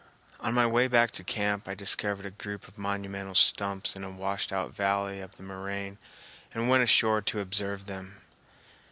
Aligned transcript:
On 0.39 0.55
my 0.55 0.65
way 0.65 0.87
back 0.87 1.11
to 1.11 1.23
camp 1.23 1.67
I 1.67 1.75
discovered 1.75 2.25
a 2.25 2.31
group 2.31 2.67
of 2.67 2.79
monumental 2.79 3.35
stumps 3.35 3.95
in 3.95 4.03
a 4.03 4.09
washed 4.09 4.51
out 4.51 4.73
valley 4.73 5.19
of 5.21 5.35
the 5.35 5.43
moraine 5.43 5.99
and 6.55 6.67
went 6.67 6.81
ashore 6.81 7.21
to 7.21 7.39
observe 7.39 7.85
them. 7.85 8.19